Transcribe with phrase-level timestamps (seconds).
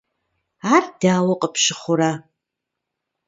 [0.73, 2.11] Ар дауэ къыпщыхъурэ?